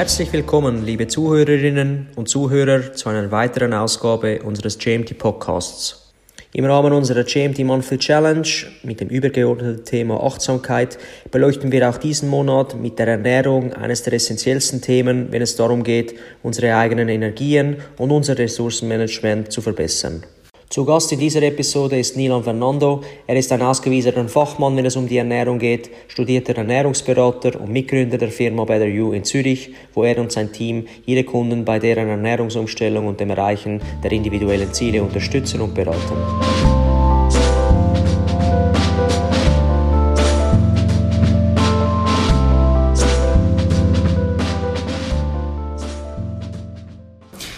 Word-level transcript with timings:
Herzlich 0.00 0.32
willkommen, 0.32 0.86
liebe 0.86 1.08
Zuhörerinnen 1.08 2.06
und 2.16 2.26
Zuhörer, 2.26 2.94
zu 2.94 3.10
einer 3.10 3.30
weiteren 3.30 3.74
Ausgabe 3.74 4.40
unseres 4.42 4.78
GMT 4.78 5.18
Podcasts. 5.18 6.10
Im 6.54 6.64
Rahmen 6.64 6.94
unserer 6.94 7.22
GMT 7.22 7.58
Monthly 7.58 7.98
Challenge 7.98 8.48
mit 8.82 9.00
dem 9.02 9.10
übergeordneten 9.10 9.84
Thema 9.84 10.22
Achtsamkeit 10.22 10.96
beleuchten 11.30 11.70
wir 11.70 11.86
auch 11.86 11.98
diesen 11.98 12.30
Monat 12.30 12.80
mit 12.80 12.98
der 12.98 13.08
Ernährung 13.08 13.74
eines 13.74 14.02
der 14.02 14.14
essentiellsten 14.14 14.80
Themen, 14.80 15.32
wenn 15.32 15.42
es 15.42 15.56
darum 15.56 15.84
geht, 15.84 16.14
unsere 16.42 16.74
eigenen 16.76 17.10
Energien 17.10 17.76
und 17.98 18.10
unser 18.10 18.38
Ressourcenmanagement 18.38 19.52
zu 19.52 19.60
verbessern. 19.60 20.24
Zu 20.72 20.84
Gast 20.84 21.10
in 21.10 21.18
dieser 21.18 21.42
Episode 21.42 21.98
ist 21.98 22.16
Nilan 22.16 22.44
Fernando. 22.44 23.02
Er 23.26 23.34
ist 23.34 23.50
ein 23.50 23.60
ausgewiesener 23.60 24.28
Fachmann, 24.28 24.76
wenn 24.76 24.86
es 24.86 24.94
um 24.94 25.08
die 25.08 25.16
Ernährung 25.16 25.58
geht, 25.58 25.90
studierter 26.06 26.56
Ernährungsberater 26.56 27.60
und 27.60 27.72
Mitgründer 27.72 28.18
der 28.18 28.30
Firma 28.30 28.64
Better 28.64 28.86
You 28.86 29.10
in 29.10 29.24
Zürich, 29.24 29.74
wo 29.94 30.04
er 30.04 30.16
und 30.18 30.30
sein 30.30 30.52
Team 30.52 30.86
ihre 31.06 31.24
Kunden 31.24 31.64
bei 31.64 31.80
deren 31.80 32.08
Ernährungsumstellung 32.08 33.08
und 33.08 33.18
dem 33.18 33.30
Erreichen 33.30 33.82
der 34.04 34.12
individuellen 34.12 34.72
Ziele 34.72 35.02
unterstützen 35.02 35.60
und 35.60 35.74
beraten. 35.74 35.98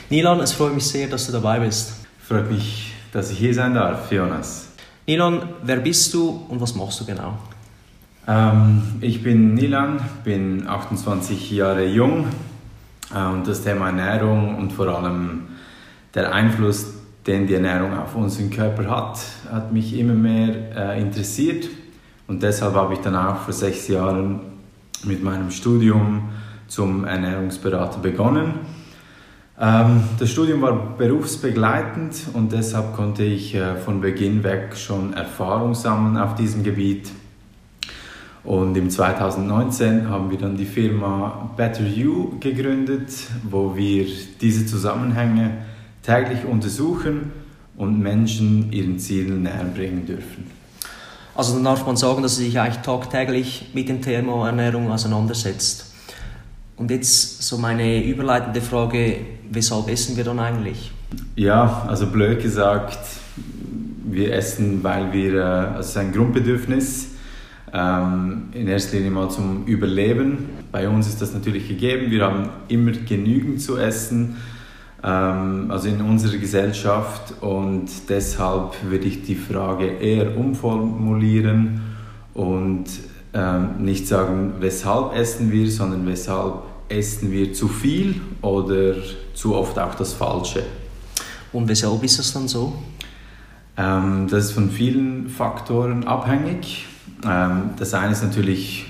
Nilan, 0.09 0.41
es 0.41 0.53
freut 0.53 0.75
mich 0.75 0.87
sehr, 0.87 1.09
dass 1.09 1.27
du 1.27 1.33
dabei 1.33 1.61
bist. 1.61 1.93
Freut 2.27 2.51
mich 2.51 2.93
dass 3.13 3.31
ich 3.31 3.39
hier 3.39 3.55
sein 3.55 3.75
darf, 3.75 4.11
Jonas. 4.11 4.69
Nilan, 5.07 5.43
wer 5.63 5.77
bist 5.77 6.13
du 6.15 6.47
und 6.49 6.61
was 6.61 6.75
machst 6.75 7.01
du 7.01 7.05
genau? 7.05 7.35
Ähm, 8.27 8.83
ich 9.01 9.23
bin 9.23 9.55
Nilan, 9.55 10.01
bin 10.25 10.67
28 10.67 11.51
Jahre 11.51 11.85
jung 11.87 12.27
äh, 13.15 13.25
und 13.27 13.47
das 13.47 13.63
Thema 13.63 13.87
Ernährung 13.87 14.57
und 14.57 14.73
vor 14.73 14.89
allem 14.89 15.43
der 16.15 16.33
Einfluss, 16.33 16.95
den 17.27 17.47
die 17.47 17.55
Ernährung 17.55 17.97
auf 17.97 18.17
unseren 18.17 18.51
Körper 18.51 18.89
hat, 18.89 19.19
hat 19.51 19.73
mich 19.73 19.97
immer 19.99 20.15
mehr 20.15 20.77
äh, 20.77 21.01
interessiert 21.01 21.69
und 22.27 22.43
deshalb 22.43 22.75
habe 22.75 22.95
ich 22.95 23.01
dann 23.01 23.15
auch 23.15 23.41
vor 23.41 23.53
sechs 23.53 23.89
Jahren 23.89 24.41
mit 25.05 25.23
meinem 25.23 25.51
Studium 25.51 26.31
zum 26.69 27.05
Ernährungsberater 27.05 27.99
begonnen 27.99 28.82
das 29.63 30.29
Studium 30.29 30.61
war 30.63 30.97
berufsbegleitend 30.99 32.17
und 32.33 32.51
deshalb 32.51 32.97
konnte 32.97 33.23
ich 33.23 33.55
äh, 33.55 33.77
von 33.77 34.01
Beginn 34.01 34.43
weg 34.43 34.75
schon 34.77 35.13
Erfahrung 35.13 35.77
sammeln 35.77 36.17
auf 36.17 36.35
diesem 36.35 36.65
Gebiet. 36.65 37.09
Und 38.43 38.77
im 38.77 38.91
2019 38.91 40.09
haben 40.09 40.33
wir 40.33 40.39
dann 40.39 40.57
die 40.57 40.65
Firma 40.65 41.49
Better 41.57 41.87
You 41.87 42.41
gegründet, 42.41 43.13
wo 43.49 43.77
wir 43.77 44.05
diese 44.41 44.67
Zusammenhänge 44.67 45.59
täglich 46.03 46.45
untersuchen 46.45 47.31
und 47.77 48.01
Menschen 48.01 48.73
ihren 48.73 48.99
Zielen 48.99 49.45
näher 49.45 49.65
bringen 49.73 50.05
dürfen. 50.05 50.51
Also 51.37 51.55
dann 51.55 51.63
darf 51.63 51.87
man 51.87 51.97
sagen, 51.97 52.25
dass 52.25 52.37
Sie 52.37 52.47
sich 52.47 52.59
eigentlich 52.59 52.83
tagtäglich 52.83 53.71
mit 53.75 53.89
dem 53.89 54.03
Thema 54.03 54.45
Ernährung 54.45 54.91
auseinandersetzt. 54.91 55.92
Und 56.83 56.91
jetzt 56.91 57.41
so 57.41 57.59
meine 57.59 58.05
überleitende 58.05 58.61
Frage, 58.61 59.19
weshalb 59.49 59.89
essen 59.89 60.17
wir 60.17 60.25
dann 60.25 60.41
eigentlich? 60.41 60.91
Ja, 61.37 61.87
also 61.87 62.09
blöd 62.09 62.43
gesagt, 62.43 62.99
wir 64.05 64.35
essen, 64.35 64.83
weil 64.83 65.13
wir, 65.13 65.35
äh, 65.35 65.43
also 65.43 65.79
es 65.79 65.89
ist 65.91 65.97
ein 65.97 66.11
Grundbedürfnis, 66.11 67.11
ähm, 67.73 68.49
in 68.51 68.67
erster 68.67 68.97
Linie 68.97 69.13
mal 69.13 69.31
zum 69.31 69.65
Überleben. 69.67 70.49
Bei 70.73 70.89
uns 70.89 71.07
ist 71.07 71.23
das 71.23 71.33
natürlich 71.33 71.69
gegeben, 71.69 72.11
wir 72.11 72.25
haben 72.25 72.49
immer 72.67 72.91
genügend 72.91 73.63
zu 73.63 73.79
essen, 73.79 74.39
ähm, 75.05 75.71
also 75.71 75.87
in 75.87 76.01
unserer 76.01 76.37
Gesellschaft 76.37 77.35
und 77.41 77.87
deshalb 78.09 78.73
würde 78.91 79.07
ich 79.07 79.23
die 79.23 79.37
Frage 79.37 79.87
eher 79.87 80.37
umformulieren 80.37 81.81
und 82.35 82.87
ähm, 83.35 83.69
nicht 83.79 84.09
sagen, 84.09 84.55
weshalb 84.59 85.15
essen 85.15 85.53
wir, 85.53 85.71
sondern 85.71 86.09
weshalb 86.09 86.72
essen 86.93 87.31
wir 87.31 87.53
zu 87.53 87.69
viel 87.69 88.21
oder 88.41 88.95
zu 89.35 89.55
oft 89.55 89.79
auch 89.79 89.95
das 89.95 90.13
Falsche. 90.13 90.63
Und 91.53 91.69
weshalb 91.69 92.03
ist 92.05 92.19
das 92.19 92.33
dann 92.33 92.49
so? 92.49 92.75
Ähm, 93.77 94.27
das 94.31 94.47
ist 94.47 94.53
von 94.53 94.71
vielen 94.71 95.29
Faktoren 95.29 96.05
abhängig. 96.05 96.87
Ähm, 97.25 97.71
das 97.79 97.95
eine 97.95 98.13
ist 98.13 98.23
natürlich 98.23 98.87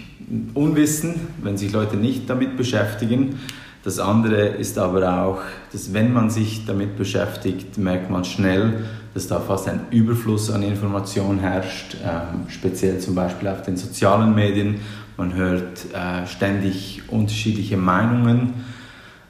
Unwissen, 0.55 1.15
wenn 1.43 1.57
sich 1.57 1.73
Leute 1.73 1.97
nicht 1.97 2.29
damit 2.29 2.57
beschäftigen. 2.57 3.39
Das 3.85 3.99
andere 3.99 4.47
ist 4.47 4.79
aber 4.79 5.25
auch, 5.25 5.41
dass 5.73 5.93
wenn 5.93 6.13
man 6.13 6.31
sich 6.31 6.65
damit 6.67 6.97
beschäftigt, 6.97 7.79
merkt 7.79 8.11
man 8.11 8.25
schnell, 8.25 8.85
dass 9.15 9.27
da 9.27 9.41
fast 9.41 9.69
ein 9.69 9.81
Überfluss 9.91 10.51
an 10.51 10.63
Informationen 10.63 11.41
herrscht, 11.41 11.97
ähm, 12.03 12.49
speziell 12.49 12.99
zum 12.99 13.15
Beispiel 13.15 13.49
auf 13.49 13.63
den 13.63 13.77
sozialen 13.77 14.35
Medien. 14.35 14.77
Man 15.17 15.35
hört 15.35 15.93
äh, 15.93 16.27
ständig 16.27 17.03
unterschiedliche 17.09 17.77
Meinungen, 17.77 18.65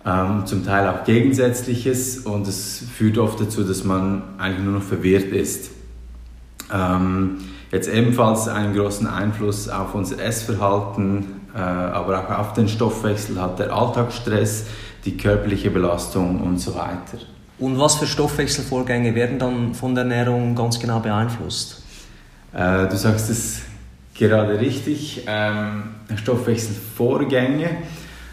ähm, 0.05 0.47
zum 0.47 0.65
Teil 0.65 0.89
auch 0.89 1.05
Gegensätzliches 1.05 2.19
und 2.19 2.49
es 2.49 2.85
führt 2.97 3.19
oft 3.19 3.41
dazu, 3.41 3.63
dass 3.63 3.85
man 3.85 4.23
eigentlich 4.39 4.65
nur 4.65 4.75
noch 4.75 4.83
verwirrt 4.83 5.33
ist. 5.33 5.71
Ähm, 6.73 7.39
jetzt 7.71 7.89
ebenfalls 7.89 8.49
einen 8.49 8.75
großen 8.75 9.07
Einfluss 9.07 9.69
auf 9.69 9.95
unser 9.95 10.19
Essverhalten, 10.19 11.27
äh, 11.55 11.59
aber 11.59 12.21
auch 12.21 12.39
auf 12.39 12.53
den 12.53 12.69
Stoffwechsel 12.69 13.41
hat 13.41 13.59
der 13.59 13.73
Alltagsstress, 13.73 14.67
die 15.05 15.17
körperliche 15.17 15.71
Belastung 15.71 16.41
und 16.41 16.59
so 16.59 16.75
weiter. 16.75 17.19
Und 17.59 17.79
was 17.79 17.97
für 17.97 18.07
Stoffwechselvorgänge 18.07 19.15
werden 19.15 19.39
dann 19.39 19.75
von 19.75 19.95
der 19.95 20.03
Ernährung 20.05 20.55
ganz 20.57 20.81
genau 20.81 21.01
beeinflusst? 21.01 21.83
Äh, 22.53 22.89
du 22.89 22.97
sagst 22.97 23.31
es 23.31 23.63
gerade 24.15 24.61
richtig, 24.61 25.25
ähm, 25.27 25.85
Stoffwechselvorgänge, 26.17 27.71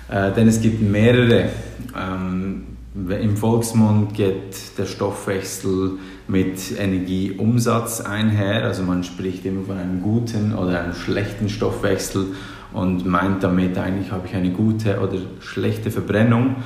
äh, 0.09 0.31
denn 0.31 0.47
es 0.47 0.61
gibt 0.61 0.81
mehrere. 0.81 1.49
Ähm, 1.97 2.63
Im 2.95 3.37
Volksmund 3.37 4.13
geht 4.13 4.77
der 4.77 4.85
Stoffwechsel 4.85 5.91
mit 6.27 6.77
Energieumsatz 6.77 8.01
einher, 8.01 8.63
also 8.63 8.83
man 8.83 9.03
spricht 9.03 9.45
immer 9.45 9.63
von 9.63 9.77
einem 9.77 10.01
guten 10.01 10.53
oder 10.53 10.83
einem 10.83 10.93
schlechten 10.93 11.49
Stoffwechsel 11.49 12.27
und 12.73 13.05
meint 13.05 13.43
damit 13.43 13.77
eigentlich 13.77 14.11
habe 14.11 14.27
ich 14.27 14.35
eine 14.35 14.51
gute 14.51 14.99
oder 14.99 15.17
schlechte 15.39 15.91
Verbrennung. 15.91 16.57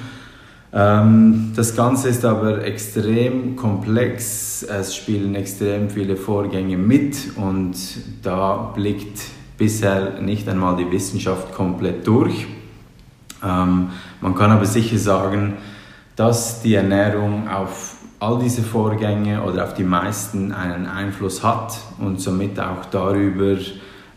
Ähm, 0.74 1.52
das 1.56 1.76
Ganze 1.76 2.10
ist 2.10 2.26
aber 2.26 2.64
extrem 2.66 3.56
komplex, 3.56 4.64
es 4.64 4.96
spielen 4.96 5.36
extrem 5.36 5.90
viele 5.90 6.16
Vorgänge 6.16 6.78
mit 6.78 7.38
und 7.38 7.76
da 8.24 8.72
blickt 8.74 9.20
bisher 9.58 10.20
nicht 10.20 10.50
einmal 10.50 10.76
die 10.76 10.90
Wissenschaft 10.90 11.54
komplett 11.54 12.08
durch. 12.08 12.48
Ähm, 13.44 13.90
man 14.20 14.36
kann 14.36 14.50
aber 14.50 14.66
sicher 14.66 14.98
sagen, 14.98 15.54
dass 16.16 16.64
die 16.64 16.74
Ernährung 16.74 17.48
auf 17.48 17.98
all 18.20 18.40
diese 18.40 18.64
Vorgänge 18.64 19.44
oder 19.44 19.66
auf 19.66 19.76
die 19.76 19.84
meisten 19.84 20.54
einen 20.54 20.88
Einfluss 20.88 21.44
hat 21.44 21.78
und 22.00 22.20
somit 22.20 22.60
auch 22.60 22.86
darüber, 22.86 23.58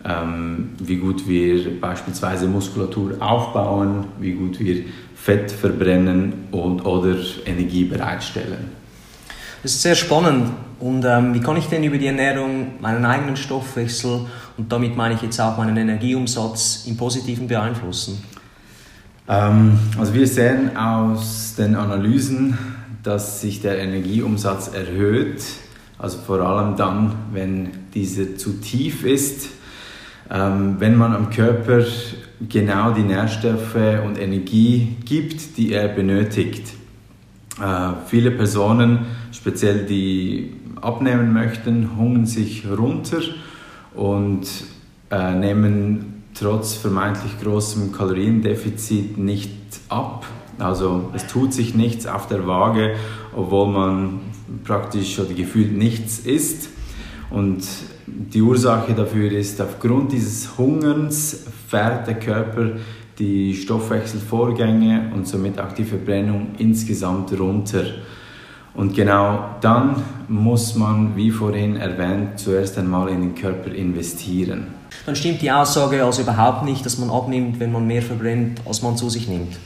ähm, 0.04 0.70
wie 0.78 0.96
gut 0.96 1.26
wir 1.28 1.80
beispielsweise 1.80 2.46
Muskulatur 2.46 3.16
aufbauen, 3.20 4.04
wie 4.20 4.32
gut 4.32 4.60
wir 4.60 4.84
Fett 5.26 5.50
verbrennen 5.50 6.46
und, 6.52 6.82
oder 6.86 7.16
Energie 7.46 7.82
bereitstellen. 7.82 8.70
Das 9.60 9.72
ist 9.72 9.82
sehr 9.82 9.96
spannend. 9.96 10.52
Und 10.78 11.04
ähm, 11.04 11.34
wie 11.34 11.40
kann 11.40 11.56
ich 11.56 11.66
denn 11.66 11.82
über 11.82 11.98
die 11.98 12.06
Ernährung 12.06 12.80
meinen 12.80 13.04
eigenen 13.04 13.36
Stoffwechsel 13.36 14.20
und 14.56 14.70
damit 14.70 14.96
meine 14.96 15.14
ich 15.14 15.22
jetzt 15.22 15.40
auch 15.40 15.56
meinen 15.56 15.76
Energieumsatz 15.76 16.84
im 16.86 16.96
Positiven 16.96 17.48
beeinflussen? 17.48 18.22
Ähm, 19.28 19.76
also 19.98 20.14
wir 20.14 20.28
sehen 20.28 20.76
aus 20.76 21.56
den 21.58 21.74
Analysen, 21.74 22.56
dass 23.02 23.40
sich 23.40 23.60
der 23.60 23.80
Energieumsatz 23.80 24.68
erhöht, 24.68 25.42
also 25.98 26.18
vor 26.18 26.38
allem 26.38 26.76
dann, 26.76 27.16
wenn 27.32 27.70
dieser 27.94 28.36
zu 28.36 28.60
tief 28.60 29.04
ist, 29.04 29.48
wenn 30.28 30.96
man 30.96 31.14
am 31.14 31.30
Körper 31.30 31.84
genau 32.48 32.90
die 32.92 33.02
Nährstoffe 33.02 33.76
und 34.04 34.18
Energie 34.18 34.96
gibt, 35.04 35.56
die 35.56 35.72
er 35.72 35.88
benötigt. 35.88 36.72
Äh, 37.60 37.92
viele 38.06 38.30
Personen, 38.30 39.06
speziell 39.32 39.86
die 39.86 40.52
abnehmen 40.80 41.32
möchten, 41.32 41.96
hungern 41.96 42.26
sich 42.26 42.64
runter 42.68 43.20
und 43.94 44.46
äh, 45.10 45.34
nehmen 45.34 46.24
trotz 46.34 46.74
vermeintlich 46.74 47.40
großem 47.40 47.92
Kaloriendefizit 47.92 49.16
nicht 49.16 49.50
ab. 49.88 50.26
Also 50.58 51.10
es 51.14 51.26
tut 51.26 51.54
sich 51.54 51.74
nichts 51.74 52.06
auf 52.06 52.28
der 52.28 52.46
Waage, 52.46 52.96
obwohl 53.34 53.68
man 53.68 54.20
praktisch 54.64 55.18
oder 55.18 55.32
gefühlt 55.32 55.76
nichts 55.76 56.18
isst. 56.18 56.68
Und 57.30 57.64
die 58.06 58.40
Ursache 58.40 58.94
dafür 58.94 59.32
ist, 59.32 59.60
aufgrund 59.60 60.12
dieses 60.12 60.56
Hungerns 60.56 61.44
fährt 61.68 62.06
der 62.06 62.14
Körper 62.14 62.72
die 63.18 63.54
Stoffwechselvorgänge 63.54 65.10
und 65.14 65.26
somit 65.26 65.58
auch 65.58 65.72
die 65.72 65.84
Verbrennung 65.84 66.48
insgesamt 66.58 67.38
runter. 67.38 67.84
Und 68.74 68.94
genau 68.94 69.56
dann 69.62 70.02
muss 70.28 70.74
man, 70.74 71.16
wie 71.16 71.30
vorhin 71.30 71.76
erwähnt, 71.76 72.38
zuerst 72.38 72.76
einmal 72.76 73.08
in 73.08 73.22
den 73.22 73.34
Körper 73.34 73.72
investieren. 73.72 74.66
Dann 75.06 75.16
stimmt 75.16 75.40
die 75.40 75.50
Aussage 75.50 76.04
also 76.04 76.22
überhaupt 76.22 76.64
nicht, 76.64 76.84
dass 76.84 76.98
man 76.98 77.10
abnimmt, 77.10 77.58
wenn 77.58 77.72
man 77.72 77.86
mehr 77.86 78.02
verbrennt, 78.02 78.60
als 78.66 78.82
man 78.82 78.96
zu 78.96 79.08
sich 79.08 79.28
nimmt. 79.28 79.56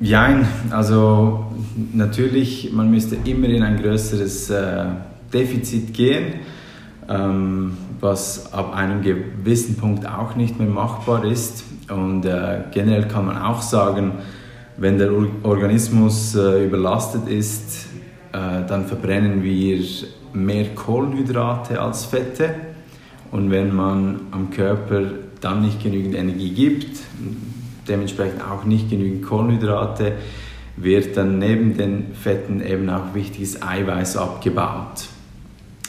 Jein, 0.00 0.46
also 0.70 1.44
natürlich, 1.92 2.72
man 2.72 2.90
müsste 2.90 3.16
immer 3.24 3.48
in 3.48 3.62
ein 3.62 3.76
größeres 3.76 4.48
äh, 4.48 4.84
Defizit 5.32 5.92
gehen, 5.92 6.34
ähm, 7.10 7.76
was 8.00 8.52
ab 8.52 8.74
einem 8.74 9.02
gewissen 9.02 9.76
Punkt 9.76 10.06
auch 10.06 10.36
nicht 10.36 10.58
mehr 10.58 10.68
machbar 10.68 11.24
ist. 11.24 11.64
Und 11.90 12.24
äh, 12.24 12.60
generell 12.70 13.08
kann 13.08 13.26
man 13.26 13.36
auch 13.36 13.60
sagen, 13.60 14.12
wenn 14.76 14.96
der 14.96 15.10
Organismus 15.42 16.34
äh, 16.36 16.64
überlastet 16.64 17.28
ist, 17.28 17.86
äh, 18.32 18.64
dann 18.66 18.86
verbrennen 18.86 19.42
wir 19.42 19.84
mehr 20.32 20.66
Kohlenhydrate 20.74 21.80
als 21.80 22.04
Fette. 22.04 22.54
Und 23.32 23.50
wenn 23.50 23.74
man 23.74 24.20
am 24.30 24.50
Körper 24.50 25.02
dann 25.40 25.62
nicht 25.62 25.82
genügend 25.82 26.14
Energie 26.14 26.50
gibt, 26.50 27.00
dementsprechend 27.88 28.42
auch 28.42 28.64
nicht 28.64 28.88
genügend 28.88 29.26
Kohlenhydrate, 29.26 30.12
wird 30.76 31.16
dann 31.16 31.38
neben 31.38 31.76
den 31.76 32.14
Fetten 32.14 32.62
eben 32.62 32.88
auch 32.88 33.14
wichtiges 33.14 33.60
Eiweiß 33.62 34.16
abgebaut. 34.16 35.08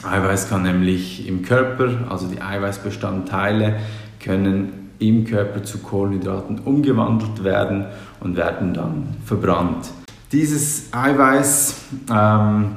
Eiweiß 0.04 0.50
kann 0.50 0.64
nämlich 0.64 1.28
im 1.28 1.44
Körper, 1.44 1.90
also 2.10 2.28
die 2.28 2.42
Eiweißbestandteile, 2.42 3.80
können 4.20 4.92
im 5.00 5.26
Körper 5.26 5.64
zu 5.64 5.80
Kohlenhydraten 5.80 6.60
umgewandelt 6.60 7.44
werden 7.44 7.86
und 8.20 8.36
werden 8.36 8.74
dann 8.74 9.08
verbrannt. 9.26 9.90
Dieses 10.32 10.94
Eiweiß 10.94 11.76
ähm, 12.12 12.68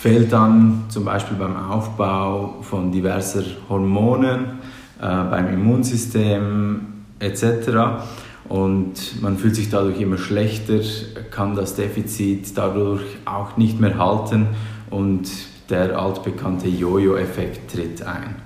fehlt 0.00 0.32
dann 0.32 0.84
zum 0.88 1.04
Beispiel 1.04 1.36
beim 1.36 1.56
Aufbau 1.56 2.56
von 2.62 2.92
diverser 2.92 3.42
Hormonen, 3.68 4.44
äh, 5.00 5.24
beim 5.30 5.52
Immunsystem 5.52 6.80
etc. 7.18 8.04
Und 8.48 9.20
man 9.20 9.36
fühlt 9.38 9.56
sich 9.56 9.70
dadurch 9.70 10.00
immer 10.00 10.18
schlechter, 10.18 10.80
kann 11.30 11.56
das 11.56 11.74
Defizit 11.74 12.56
dadurch 12.56 13.02
auch 13.24 13.56
nicht 13.56 13.80
mehr 13.80 13.98
halten 13.98 14.48
und 14.90 15.28
der 15.70 15.98
altbekannte 15.98 16.68
Jojo-Effekt 16.68 17.72
tritt 17.72 18.02
ein. 18.02 18.36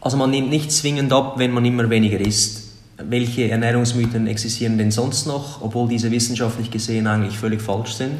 Also 0.00 0.16
man 0.16 0.30
nimmt 0.30 0.50
nicht 0.50 0.70
zwingend 0.70 1.12
ab, 1.12 1.38
wenn 1.38 1.52
man 1.52 1.64
immer 1.64 1.88
weniger 1.88 2.20
isst. 2.20 2.72
Welche 2.96 3.50
Ernährungsmythen 3.50 4.26
existieren 4.26 4.78
denn 4.78 4.90
sonst 4.90 5.26
noch, 5.26 5.62
obwohl 5.62 5.88
diese 5.88 6.10
wissenschaftlich 6.10 6.70
gesehen 6.70 7.06
eigentlich 7.06 7.38
völlig 7.38 7.60
falsch 7.60 7.94
sind? 7.94 8.12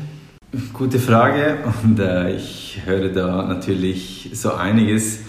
Gute 0.73 0.99
Frage 0.99 1.59
und 1.83 1.99
äh, 1.99 2.37
ich 2.37 2.81
höre 2.85 3.09
da 3.11 3.43
natürlich 3.43 4.31
so 4.35 4.53
einiges. 4.55 5.21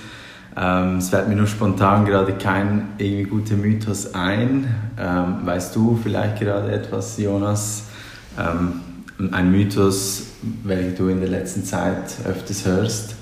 Ähm, 0.57 0.97
es 0.97 1.09
fällt 1.09 1.27
mir 1.27 1.35
nur 1.35 1.47
spontan 1.47 2.05
gerade 2.05 2.33
kein 2.33 2.89
irgendwie 2.97 3.23
guter 3.23 3.55
Mythos 3.55 4.13
ein. 4.13 4.73
Ähm, 4.97 5.37
weißt 5.43 5.75
du 5.75 5.99
vielleicht 6.01 6.39
gerade 6.39 6.71
etwas, 6.71 7.17
Jonas? 7.17 7.85
Ähm, 8.39 8.79
ein 9.31 9.51
Mythos, 9.51 10.23
welchen 10.63 10.95
du 10.95 11.07
in 11.07 11.19
der 11.19 11.29
letzten 11.29 11.63
Zeit 11.63 12.15
öfters 12.25 12.65
hörst? 12.65 13.15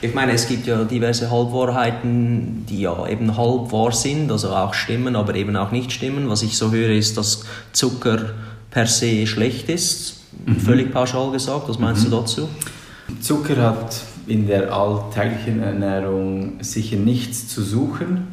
Ich 0.00 0.14
meine, 0.14 0.32
es 0.32 0.48
gibt 0.48 0.66
ja 0.66 0.84
diverse 0.84 1.30
Halbwahrheiten, 1.30 2.66
die 2.68 2.82
ja 2.82 3.06
eben 3.06 3.36
halb 3.36 3.72
wahr 3.72 3.92
sind, 3.92 4.30
also 4.30 4.50
auch 4.50 4.74
stimmen, 4.74 5.16
aber 5.16 5.34
eben 5.34 5.56
auch 5.56 5.70
nicht 5.70 5.92
stimmen. 5.92 6.28
Was 6.28 6.42
ich 6.42 6.58
so 6.58 6.72
höre, 6.72 6.90
ist, 6.90 7.16
dass 7.16 7.44
Zucker 7.72 8.18
per 8.70 8.86
se 8.86 9.26
schlecht 9.26 9.68
ist. 9.70 10.24
Mhm. 10.44 10.56
Völlig 10.56 10.92
pauschal 10.92 11.30
gesagt. 11.30 11.68
Was 11.68 11.78
meinst 11.78 12.06
mhm. 12.06 12.10
du 12.10 12.16
dazu? 12.18 12.48
Zucker 13.20 13.56
hat 13.56 14.02
in 14.26 14.46
der 14.46 14.72
alltäglichen 14.72 15.62
Ernährung 15.62 16.54
sicher 16.60 16.96
nichts 16.96 17.48
zu 17.48 17.62
suchen. 17.62 18.28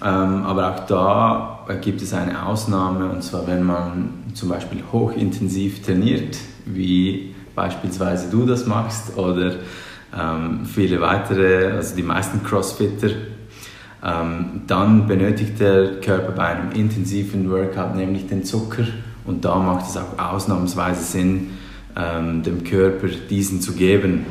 Ähm, 0.00 0.44
aber 0.44 0.72
auch 0.72 0.86
da 0.86 1.57
gibt 1.74 2.02
es 2.02 2.12
eine 2.14 2.46
Ausnahme, 2.46 3.10
und 3.10 3.22
zwar 3.22 3.46
wenn 3.46 3.62
man 3.62 4.10
zum 4.34 4.48
Beispiel 4.48 4.82
hochintensiv 4.92 5.82
trainiert, 5.84 6.38
wie 6.64 7.34
beispielsweise 7.54 8.30
du 8.30 8.46
das 8.46 8.66
machst 8.66 9.16
oder 9.16 9.56
ähm, 10.18 10.64
viele 10.64 11.00
weitere, 11.00 11.72
also 11.72 11.96
die 11.96 12.02
meisten 12.02 12.42
Crossfitter, 12.42 13.10
ähm, 14.04 14.62
dann 14.66 15.06
benötigt 15.06 15.58
der 15.60 16.00
Körper 16.00 16.32
bei 16.32 16.46
einem 16.46 16.72
intensiven 16.72 17.50
Workout 17.50 17.96
nämlich 17.96 18.26
den 18.28 18.44
Zucker 18.44 18.84
und 19.26 19.44
da 19.44 19.56
macht 19.56 19.90
es 19.90 19.96
auch 19.96 20.18
ausnahmsweise 20.18 21.02
Sinn, 21.02 21.50
ähm, 21.96 22.42
dem 22.42 22.64
Körper 22.64 23.08
diesen 23.28 23.60
zu 23.60 23.72
geben. 23.72 24.24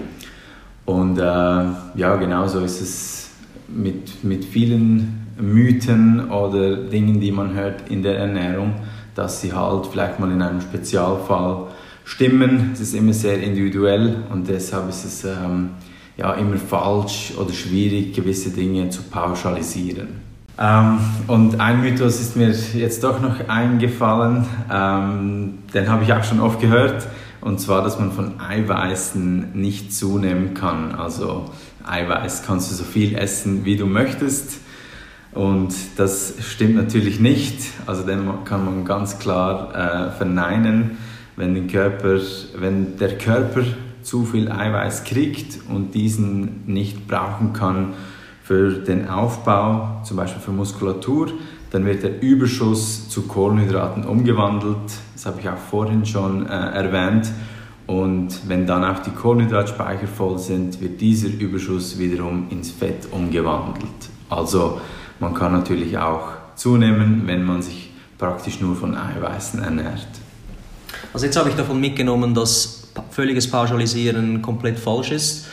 Und 0.86 1.18
äh, 1.18 1.22
ja, 1.22 2.16
genauso 2.16 2.62
ist 2.62 2.81
es 2.81 3.30
mit, 3.68 4.24
mit 4.24 4.45
vielen 4.45 5.27
Mythen 5.39 6.30
oder 6.30 6.75
Dingen, 6.75 7.19
die 7.19 7.31
man 7.31 7.54
hört 7.54 7.89
in 7.89 8.04
der 8.04 8.18
Ernährung, 8.18 8.74
dass 9.16 9.42
sie 9.42 9.54
halt 9.54 9.88
vielleicht 9.88 10.19
mal 10.19 10.31
in 10.31 10.42
einem 10.42 10.62
Spezialfall 10.62 11.68
stimmen. 12.06 12.72
Es 12.74 12.80
ist 12.80 12.94
immer 12.94 13.13
sehr 13.13 13.42
individuell 13.42 14.24
und 14.31 14.48
deshalb 14.48 14.89
ist 14.89 15.06
es 15.06 15.24
ähm, 15.24 15.72
ja, 16.16 16.34
immer 16.34 16.57
falsch 16.57 17.34
oder 17.38 17.54
schwierig, 17.54 18.13
gewisse 18.13 18.50
Dinge 18.50 18.89
zu 18.89 19.04
pauschalisieren. 19.04 20.28
Ähm, 20.60 20.98
und 21.28 21.60
ein 21.60 21.81
Mythos 21.81 22.19
ist 22.19 22.36
mir 22.36 22.50
jetzt 22.50 23.04
doch 23.04 23.22
noch 23.22 23.48
eingefallen, 23.48 24.45
ähm, 24.72 25.60
den 25.74 25.90
habe 25.90 26.04
ich 26.04 26.13
auch 26.13 26.24
schon 26.24 26.40
oft 26.40 26.60
gehört 26.60 27.07
und 27.42 27.60
zwar, 27.60 27.83
dass 27.83 28.00
man 28.00 28.12
von 28.12 28.40
Eiweißen 28.40 29.51
nicht 29.54 29.94
zunehmen 29.94 30.54
kann. 30.54 30.95
Also 30.95 31.45
Eiweiß 31.86 32.44
kannst 32.45 32.72
du 32.72 32.75
so 32.75 32.83
viel 32.83 33.16
essen, 33.16 33.63
wie 33.63 33.78
du 33.78 33.86
möchtest. 33.86 34.60
Und 35.34 35.74
das 35.98 36.36
stimmt 36.40 36.76
natürlich 36.76 37.20
nicht. 37.20 37.60
Also 37.86 38.04
den 38.04 38.44
kann 38.46 38.66
man 38.66 38.86
ganz 38.86 39.20
klar 39.20 39.74
äh, 39.76 40.12
verneinen, 40.12 40.98
wenn, 41.36 41.54
den 41.54 41.68
Körper, 41.68 42.20
wenn 42.56 42.98
der 42.98 43.18
Körper 43.18 43.64
zu 44.02 44.26
viel 44.26 44.52
Eiweiß 44.52 45.04
kriegt 45.04 45.60
und 45.70 45.94
diesen 45.94 46.66
nicht 46.66 47.07
brauchen 47.07 47.54
kann 47.54 47.94
für 48.42 48.72
den 48.72 49.10
Aufbau, 49.10 50.02
zum 50.04 50.18
Beispiel 50.18 50.42
für 50.42 50.52
Muskulatur, 50.52 51.34
dann 51.72 51.86
wird 51.86 52.04
der 52.04 52.22
Überschuss 52.22 53.10
zu 53.10 53.24
Kohlenhydraten 53.24 54.06
umgewandelt. 54.06 54.78
Das 55.14 55.26
habe 55.26 55.42
ich 55.42 55.50
auch 55.50 55.57
vorhin 55.57 56.06
schon 56.06 56.48
äh, 56.48 56.50
erwähnt. 56.50 57.30
Und 57.88 58.48
wenn 58.48 58.68
dann 58.68 58.84
auch 58.84 59.00
die 59.00 59.12
Kohlenhydratspeicher 59.12 60.08
voll 60.08 60.38
sind, 60.38 60.80
wird 60.82 61.00
dieser 61.00 61.30
Überschuss 61.30 61.98
wiederum 61.98 62.48
ins 62.50 62.70
Fett 62.70 63.08
umgewandelt. 63.12 63.88
Also 64.30 64.82
man 65.20 65.34
kann 65.34 65.54
natürlich 65.54 65.98
auch 65.98 66.30
zunehmen, 66.56 67.24
wenn 67.26 67.44
man 67.44 67.62
sich 67.62 67.92
praktisch 68.18 68.60
nur 68.60 68.76
von 68.76 68.96
Eiweißen 68.96 69.64
ernährt. 69.64 70.08
Also 71.14 71.26
jetzt 71.26 71.38
habe 71.38 71.50
ich 71.50 71.56
davon 71.56 71.80
mitgenommen, 71.80 72.34
dass 72.34 72.90
völliges 73.12 73.50
Pauschalisieren 73.50 74.42
komplett 74.42 74.78
falsch 74.78 75.12
ist 75.12 75.48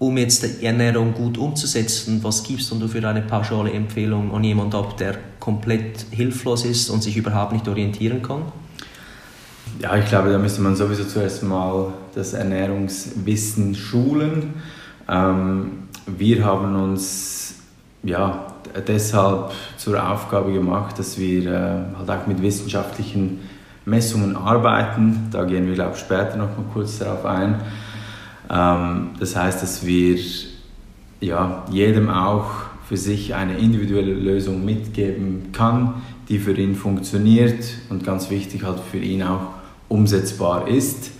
um 0.00 0.16
jetzt 0.16 0.42
die 0.42 0.64
Ernährung 0.64 1.12
gut 1.12 1.36
umzusetzen, 1.36 2.24
was 2.24 2.42
gibst 2.42 2.72
du 2.72 2.88
für 2.88 3.06
eine 3.06 3.20
pauschale 3.20 3.70
Empfehlung 3.70 4.34
an 4.34 4.42
jemanden 4.42 4.74
ab, 4.74 4.96
der 4.96 5.18
komplett 5.38 6.06
hilflos 6.10 6.64
ist 6.64 6.88
und 6.88 7.02
sich 7.02 7.18
überhaupt 7.18 7.52
nicht 7.52 7.68
orientieren 7.68 8.22
kann? 8.22 8.50
Ja, 9.82 9.96
ich 9.96 10.04
glaube, 10.04 10.30
da 10.30 10.36
müsste 10.36 10.60
man 10.60 10.76
sowieso 10.76 11.04
zuerst 11.04 11.42
mal 11.42 11.94
das 12.14 12.34
Ernährungswissen 12.34 13.74
schulen. 13.74 14.52
Ähm, 15.08 15.84
wir 16.06 16.44
haben 16.44 16.76
uns 16.76 17.54
ja, 18.02 18.46
deshalb 18.86 19.52
zur 19.78 20.06
Aufgabe 20.06 20.52
gemacht, 20.52 20.98
dass 20.98 21.18
wir 21.18 21.46
äh, 21.46 21.96
halt 21.96 22.10
auch 22.10 22.26
mit 22.26 22.42
wissenschaftlichen 22.42 23.38
Messungen 23.86 24.36
arbeiten. 24.36 25.28
Da 25.30 25.44
gehen 25.44 25.66
wir, 25.66 25.72
glaube 25.72 25.92
ich, 25.94 26.00
später 26.00 26.36
noch 26.36 26.58
mal 26.58 26.66
kurz 26.74 26.98
darauf 26.98 27.24
ein. 27.24 27.54
Ähm, 28.50 29.12
das 29.18 29.34
heißt, 29.34 29.62
dass 29.62 29.86
wir 29.86 30.18
ja, 31.20 31.64
jedem 31.70 32.10
auch 32.10 32.50
für 32.86 32.98
sich 32.98 33.34
eine 33.34 33.56
individuelle 33.56 34.12
Lösung 34.12 34.62
mitgeben 34.62 35.52
kann, 35.52 36.02
die 36.28 36.38
für 36.38 36.52
ihn 36.52 36.74
funktioniert 36.74 37.64
und 37.88 38.04
ganz 38.04 38.28
wichtig 38.28 38.62
halt 38.64 38.80
für 38.80 38.98
ihn 38.98 39.22
auch 39.22 39.59
umsetzbar 39.90 40.68
ist. 40.68 41.10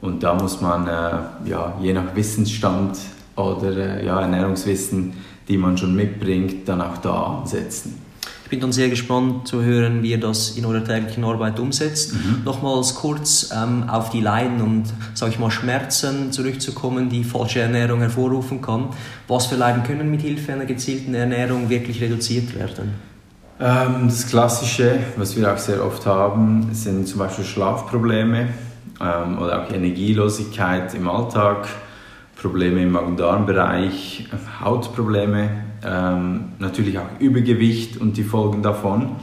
Und 0.00 0.22
da 0.22 0.34
muss 0.34 0.62
man 0.62 0.86
äh, 0.86 1.48
ja, 1.50 1.74
je 1.82 1.92
nach 1.92 2.14
Wissensstand 2.14 2.98
oder 3.36 3.76
äh, 3.76 4.06
ja, 4.06 4.20
Ernährungswissen, 4.22 5.12
die 5.46 5.58
man 5.58 5.76
schon 5.76 5.94
mitbringt, 5.94 6.66
dann 6.66 6.80
auch 6.80 6.96
da 6.98 7.40
ansetzen. 7.40 7.98
Ich 8.44 8.50
bin 8.50 8.60
dann 8.60 8.72
sehr 8.72 8.88
gespannt 8.88 9.46
zu 9.46 9.62
hören, 9.62 10.02
wie 10.02 10.10
ihr 10.10 10.18
das 10.18 10.56
in 10.56 10.64
eurer 10.64 10.82
täglichen 10.82 11.22
Arbeit 11.22 11.60
umsetzt. 11.60 12.14
Mhm. 12.14 12.42
Nochmals 12.44 12.96
kurz 12.96 13.50
ähm, 13.54 13.88
auf 13.88 14.10
die 14.10 14.20
Leiden 14.20 14.60
und, 14.60 14.86
sage 15.14 15.32
ich 15.32 15.38
mal, 15.38 15.52
Schmerzen 15.52 16.32
zurückzukommen, 16.32 17.08
die 17.10 17.22
falsche 17.22 17.60
Ernährung 17.60 18.00
hervorrufen 18.00 18.60
kann. 18.60 18.88
Was 19.28 19.46
für 19.46 19.54
Leiden 19.54 19.84
können 19.84 20.10
mit 20.10 20.22
Hilfe 20.22 20.52
einer 20.52 20.64
gezielten 20.64 21.14
Ernährung 21.14 21.68
wirklich 21.68 22.00
reduziert 22.00 22.52
werden? 22.58 23.09
Ähm, 23.62 24.06
das 24.06 24.26
Klassische, 24.26 25.00
was 25.16 25.36
wir 25.36 25.52
auch 25.52 25.58
sehr 25.58 25.84
oft 25.84 26.06
haben, 26.06 26.70
sind 26.72 27.06
zum 27.06 27.18
Beispiel 27.18 27.44
Schlafprobleme 27.44 28.48
ähm, 28.98 29.38
oder 29.38 29.62
auch 29.62 29.70
Energielosigkeit 29.70 30.94
im 30.94 31.06
Alltag, 31.06 31.68
Probleme 32.40 32.82
im 32.82 32.92
Magen-Darm-Bereich, 32.92 34.28
Hautprobleme, 34.64 35.50
ähm, 35.84 36.52
natürlich 36.58 36.98
auch 36.98 37.08
Übergewicht 37.18 37.98
und 37.98 38.16
die 38.16 38.24
Folgen 38.24 38.62
davon. 38.62 39.16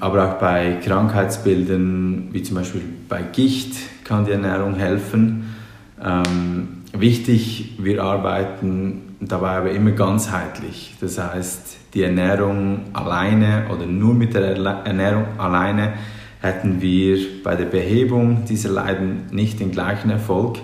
Aber 0.00 0.26
auch 0.26 0.38
bei 0.38 0.80
Krankheitsbildern, 0.82 2.30
wie 2.32 2.42
zum 2.42 2.56
Beispiel 2.56 2.80
bei 3.10 3.20
Gicht, 3.20 4.04
kann 4.04 4.24
die 4.24 4.32
Ernährung 4.32 4.74
helfen. 4.74 5.54
Ähm, 6.02 6.82
wichtig, 6.94 7.76
wir 7.78 8.02
arbeiten 8.02 9.16
dabei 9.20 9.58
aber 9.58 9.70
immer 9.70 9.90
ganzheitlich. 9.90 10.94
Das 10.98 11.18
heißt, 11.18 11.83
die 11.94 12.02
Ernährung 12.02 12.80
alleine 12.92 13.66
oder 13.72 13.86
nur 13.86 14.14
mit 14.14 14.34
der 14.34 14.56
Ernährung 14.56 15.26
alleine 15.38 15.94
hätten 16.40 16.82
wir 16.82 17.18
bei 17.42 17.54
der 17.54 17.64
Behebung 17.64 18.44
dieser 18.46 18.70
Leiden 18.70 19.26
nicht 19.30 19.60
den 19.60 19.70
gleichen 19.70 20.10
Erfolg. 20.10 20.58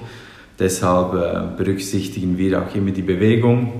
Deshalb 0.59 1.15
äh, 1.15 1.57
berücksichtigen 1.57 2.37
wir 2.37 2.61
auch 2.61 2.75
immer 2.75 2.91
die 2.91 3.03
Bewegung. 3.03 3.73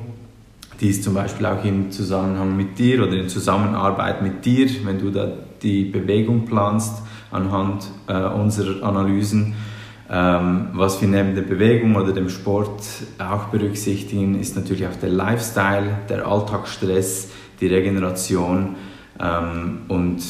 Die 0.81 0.89
ist 0.89 1.05
zum 1.05 1.13
Beispiel 1.13 1.45
auch 1.45 1.63
im 1.63 1.91
Zusammenhang 1.91 2.57
mit 2.57 2.79
dir 2.79 3.03
oder 3.03 3.13
in 3.13 3.29
Zusammenarbeit 3.29 4.23
mit 4.23 4.47
dir, 4.47 4.67
wenn 4.85 4.99
du 4.99 5.11
da 5.11 5.31
die 5.61 5.85
Bewegung 5.85 6.47
planst 6.47 7.03
anhand 7.31 7.91
äh, 8.07 8.15
unserer 8.15 8.83
Analysen. 8.83 9.55
Ähm, 10.13 10.69
was 10.73 11.01
wir 11.01 11.09
neben 11.09 11.35
der 11.35 11.43
Bewegung 11.43 11.97
oder 11.97 12.13
dem 12.13 12.31
Sport 12.31 12.83
auch 13.19 13.45
berücksichtigen, 13.49 14.41
ist 14.41 14.57
natürlich 14.57 14.87
auch 14.87 14.97
der 14.97 15.11
Lifestyle, 15.11 15.99
der 16.09 16.27
Alltagsstress, 16.27 17.29
die 17.61 17.67
Regeneration 17.67 18.77
ähm, 19.21 19.79
und 19.89 20.23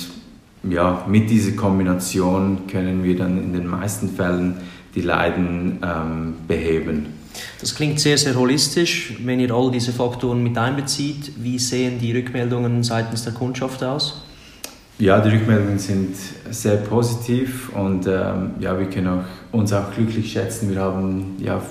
ja, 0.68 1.04
mit 1.08 1.30
dieser 1.30 1.52
Kombination 1.52 2.66
können 2.70 3.02
wir 3.02 3.16
dann 3.16 3.42
in 3.42 3.52
den 3.52 3.66
meisten 3.66 4.10
Fällen 4.10 4.56
die 4.94 5.00
Leiden 5.00 5.78
ähm, 5.82 6.34
beheben. 6.46 7.06
Das 7.60 7.74
klingt 7.74 8.00
sehr, 8.00 8.18
sehr 8.18 8.34
holistisch. 8.34 9.14
Wenn 9.24 9.40
ihr 9.40 9.54
all 9.54 9.70
diese 9.70 9.92
Faktoren 9.92 10.42
mit 10.42 10.58
einbezieht, 10.58 11.32
wie 11.38 11.58
sehen 11.58 11.98
die 11.98 12.12
Rückmeldungen 12.12 12.82
seitens 12.82 13.24
der 13.24 13.32
Kundschaft 13.32 13.82
aus? 13.84 14.22
Ja, 14.98 15.18
die 15.20 15.30
Rückmeldungen 15.30 15.78
sind 15.78 16.14
sehr 16.50 16.76
positiv 16.76 17.70
und 17.74 18.06
ähm, 18.06 18.50
ja, 18.58 18.78
wir 18.78 18.86
können 18.90 19.06
auch, 19.08 19.24
uns 19.52 19.72
auch 19.72 19.90
glücklich 19.94 20.32
schätzen. 20.32 20.70
Wir 20.70 20.80
haben 20.80 21.36
ja, 21.38 21.62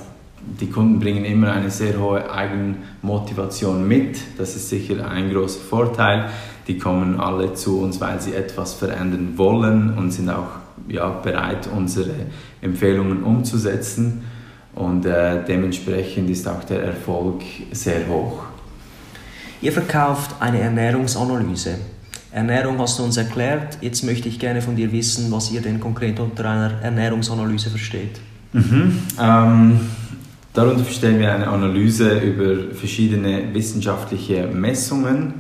die 0.60 0.70
Kunden 0.70 1.00
bringen 1.00 1.26
immer 1.26 1.52
eine 1.52 1.70
sehr 1.70 2.00
hohe 2.00 2.30
Eigenmotivation 2.32 3.88
mit. 3.88 4.20
Das 4.38 4.56
ist 4.56 4.70
sicher 4.70 5.10
ein 5.10 5.32
großer 5.32 5.60
Vorteil. 5.60 6.30
Die 6.68 6.78
kommen 6.78 7.20
alle 7.20 7.54
zu 7.54 7.82
uns, 7.82 8.00
weil 8.00 8.22
sie 8.22 8.34
etwas 8.34 8.74
verändern 8.74 9.34
wollen 9.38 9.98
und 9.98 10.12
sind 10.12 10.30
auch 10.30 10.50
ja, 10.88 11.10
bereit, 11.10 11.70
unsere 11.76 12.12
Empfehlungen 12.62 13.24
umzusetzen. 13.24 14.24
Und 14.76 15.06
äh, 15.06 15.44
dementsprechend 15.46 16.30
ist 16.30 16.48
auch 16.48 16.64
der 16.64 16.84
Erfolg 16.84 17.42
sehr 17.72 18.08
hoch. 18.08 18.44
Ihr 19.62 19.74
verkauft 19.74 20.36
eine 20.40 20.60
Ernährungsanalyse. 20.60 21.76
Ernährung 22.32 22.78
hast 22.80 23.00
du 23.00 23.04
uns 23.04 23.18
erklärt. 23.18 23.80
Jetzt 23.82 24.04
möchte 24.04 24.30
ich 24.30 24.40
gerne 24.40 24.62
von 24.62 24.76
dir 24.76 24.92
wissen, 24.92 25.32
was 25.32 25.52
ihr 25.52 25.62
denn 25.62 25.80
konkret 25.80 26.20
unter 26.20 26.46
einer 26.46 26.82
Ernährungsanalyse 26.82 27.72
versteht. 27.72 28.20
Mhm. 28.54 29.00
Ähm, 29.20 29.80
darunter 30.54 30.84
verstehen 30.84 31.20
wir 31.20 31.34
eine 31.34 31.48
Analyse 31.48 32.20
über 32.20 32.74
verschiedene 32.74 33.54
wissenschaftliche 33.54 34.48
Messungen 34.48 35.34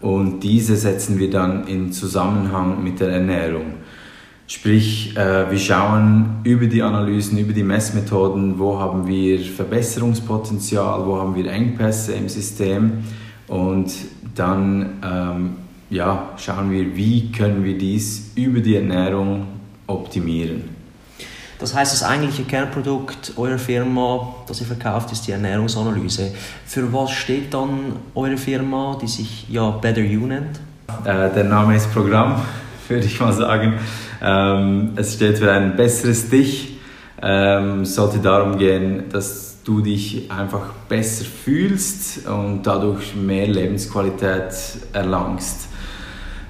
und 0.00 0.40
diese 0.40 0.76
setzen 0.76 1.18
wir 1.18 1.30
dann 1.30 1.66
in 1.66 1.92
Zusammenhang 1.92 2.82
mit 2.82 3.00
der 3.00 3.08
Ernährung. 3.08 3.74
Sprich, 4.48 5.16
äh, 5.16 5.50
wir 5.50 5.58
schauen 5.58 6.36
über 6.44 6.66
die 6.66 6.80
Analysen, 6.80 7.36
über 7.38 7.52
die 7.52 7.64
Messmethoden, 7.64 8.58
wo 8.58 8.78
haben 8.78 9.08
wir 9.08 9.40
Verbesserungspotenzial, 9.40 11.04
wo 11.04 11.18
haben 11.18 11.34
wir 11.34 11.50
Engpässe 11.50 12.12
im 12.12 12.28
System 12.28 13.04
und 13.48 13.92
dann 14.36 15.00
ähm, 15.02 15.50
ja, 15.90 16.30
schauen 16.36 16.70
wir, 16.70 16.96
wie 16.96 17.32
können 17.32 17.64
wir 17.64 17.76
dies 17.76 18.32
über 18.36 18.60
die 18.60 18.76
Ernährung 18.76 19.46
optimieren. 19.86 20.75
Das 21.58 21.74
heißt, 21.74 21.92
das 21.92 22.02
eigentliche 22.02 22.44
Kernprodukt 22.44 23.32
eurer 23.36 23.58
Firma, 23.58 24.34
das 24.46 24.60
ihr 24.60 24.66
verkauft, 24.66 25.10
ist 25.12 25.26
die 25.26 25.32
Ernährungsanalyse. 25.32 26.32
Für 26.66 26.92
was 26.92 27.12
steht 27.12 27.54
dann 27.54 27.96
eure 28.14 28.36
Firma, 28.36 28.98
die 29.00 29.06
sich 29.06 29.48
ja 29.48 29.70
Better 29.70 30.02
You 30.02 30.26
nennt? 30.26 30.60
Äh, 31.04 31.32
der 31.32 31.44
Name 31.44 31.76
ist 31.76 31.90
Programm, 31.94 32.42
würde 32.88 33.06
ich 33.06 33.18
mal 33.20 33.32
sagen. 33.32 33.74
Ähm, 34.22 34.92
es 34.96 35.14
steht 35.14 35.38
für 35.38 35.50
ein 35.50 35.76
besseres 35.76 36.28
Dich. 36.28 36.78
Ähm, 37.22 37.86
sollte 37.86 38.18
darum 38.18 38.58
gehen, 38.58 39.04
dass 39.10 39.62
du 39.64 39.80
dich 39.80 40.30
einfach 40.30 40.74
besser 40.86 41.24
fühlst 41.24 42.26
und 42.28 42.64
dadurch 42.64 43.16
mehr 43.16 43.46
Lebensqualität 43.46 44.52
erlangst. 44.92 45.68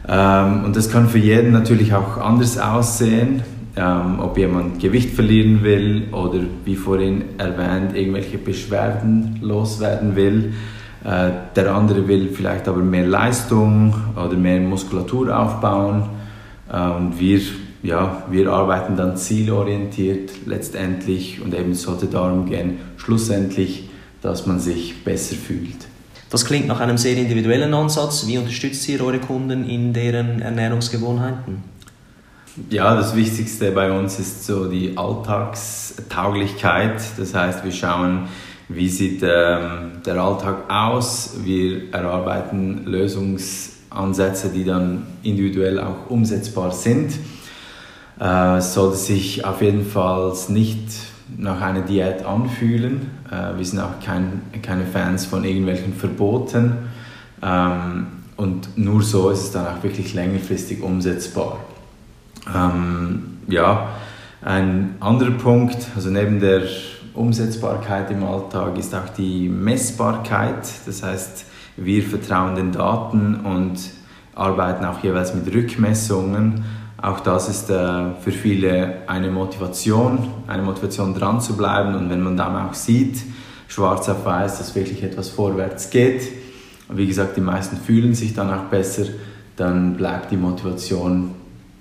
Ähm, 0.08 0.64
und 0.64 0.74
das 0.74 0.90
kann 0.90 1.08
für 1.08 1.18
jeden 1.18 1.52
natürlich 1.52 1.94
auch 1.94 2.16
anders 2.16 2.58
aussehen 2.58 3.44
ähm, 3.76 4.20
ob 4.20 4.38
jemand 4.38 4.80
Gewicht 4.80 5.10
verlieren 5.10 5.62
will 5.62 6.08
oder 6.12 6.40
wie 6.64 6.76
vorhin 6.76 7.24
erwähnt, 7.36 7.94
irgendwelche 7.94 8.38
Beschwerden 8.38 9.38
loswerden 9.42 10.16
will. 10.16 10.54
Äh, 11.04 11.30
der 11.54 11.74
andere 11.74 12.08
will 12.08 12.30
vielleicht 12.32 12.68
aber 12.68 12.80
mehr 12.80 13.06
Leistung 13.06 13.94
oder 14.16 14.34
mehr 14.34 14.60
Muskulatur 14.60 15.38
aufbauen. 15.38 16.04
Äh, 16.72 16.88
und 16.90 17.20
wir, 17.20 17.40
ja, 17.82 18.22
wir 18.30 18.50
arbeiten 18.50 18.96
dann 18.96 19.16
zielorientiert 19.18 20.30
letztendlich 20.46 21.42
und 21.42 21.54
eben 21.54 21.74
sollte 21.74 22.06
darum 22.06 22.46
gehen, 22.46 22.78
schlussendlich, 22.96 23.90
dass 24.22 24.46
man 24.46 24.58
sich 24.58 25.04
besser 25.04 25.36
fühlt. 25.36 25.86
Das 26.30 26.44
klingt 26.44 26.66
nach 26.66 26.80
einem 26.80 26.96
sehr 26.96 27.16
individuellen 27.16 27.72
Ansatz. 27.74 28.26
Wie 28.26 28.38
unterstützt 28.38 28.88
ihr 28.88 29.04
eure 29.04 29.20
Kunden 29.20 29.68
in 29.68 29.92
deren 29.92 30.40
Ernährungsgewohnheiten? 30.40 31.75
Ja, 32.70 32.96
das 32.96 33.14
Wichtigste 33.14 33.70
bei 33.70 33.92
uns 33.92 34.18
ist 34.18 34.46
so 34.46 34.66
die 34.66 34.96
Alltagstauglichkeit. 34.96 37.02
Das 37.18 37.34
heißt, 37.34 37.62
wir 37.64 37.72
schauen, 37.72 38.28
wie 38.70 38.88
sieht 38.88 39.22
ähm, 39.22 40.00
der 40.06 40.16
Alltag 40.16 40.70
aus. 40.70 41.34
Wir 41.44 41.92
erarbeiten 41.92 42.86
Lösungsansätze, 42.86 44.48
die 44.48 44.64
dann 44.64 45.06
individuell 45.22 45.78
auch 45.78 46.08
umsetzbar 46.08 46.72
sind. 46.72 47.12
Äh, 48.18 48.56
es 48.56 48.72
sollte 48.72 48.96
sich 48.96 49.44
auf 49.44 49.60
jeden 49.60 49.84
Fall 49.84 50.32
nicht 50.48 50.88
nach 51.36 51.60
einer 51.60 51.82
Diät 51.82 52.24
anfühlen. 52.24 53.10
Äh, 53.30 53.58
wir 53.58 53.66
sind 53.66 53.80
auch 53.80 54.00
kein, 54.02 54.40
keine 54.62 54.86
Fans 54.86 55.26
von 55.26 55.44
irgendwelchen 55.44 55.92
Verboten. 55.92 56.72
Ähm, 57.42 58.06
und 58.38 58.78
nur 58.78 59.02
so 59.02 59.28
ist 59.28 59.40
es 59.40 59.50
dann 59.50 59.66
auch 59.66 59.82
wirklich 59.82 60.14
längerfristig 60.14 60.82
umsetzbar. 60.82 61.58
Ähm, 62.54 63.38
ja, 63.48 63.88
ein 64.42 64.96
anderer 65.00 65.32
Punkt, 65.32 65.76
also 65.96 66.10
neben 66.10 66.40
der 66.40 66.62
Umsetzbarkeit 67.14 68.10
im 68.10 68.24
Alltag 68.24 68.78
ist 68.78 68.94
auch 68.94 69.08
die 69.08 69.48
Messbarkeit. 69.48 70.68
Das 70.86 71.02
heißt, 71.02 71.46
wir 71.76 72.02
vertrauen 72.02 72.54
den 72.54 72.72
Daten 72.72 73.36
und 73.36 73.78
arbeiten 74.34 74.84
auch 74.84 75.02
jeweils 75.02 75.34
mit 75.34 75.52
Rückmessungen. 75.52 76.64
Auch 77.00 77.20
das 77.20 77.48
ist 77.48 77.70
äh, 77.70 78.14
für 78.20 78.32
viele 78.32 79.02
eine 79.06 79.30
Motivation, 79.30 80.28
eine 80.46 80.62
Motivation 80.62 81.14
dran 81.14 81.40
zu 81.40 81.56
bleiben. 81.56 81.94
Und 81.94 82.10
wenn 82.10 82.22
man 82.22 82.36
dann 82.36 82.56
auch 82.56 82.74
sieht, 82.74 83.22
schwarz 83.68 84.08
auf 84.08 84.24
weiß, 84.24 84.58
dass 84.58 84.74
wirklich 84.74 85.02
etwas 85.02 85.28
vorwärts 85.28 85.90
geht, 85.90 86.28
wie 86.88 87.06
gesagt, 87.06 87.36
die 87.36 87.40
meisten 87.40 87.76
fühlen 87.76 88.14
sich 88.14 88.34
dann 88.34 88.50
auch 88.52 88.64
besser, 88.64 89.04
dann 89.56 89.96
bleibt 89.96 90.30
die 90.30 90.36
Motivation 90.36 91.34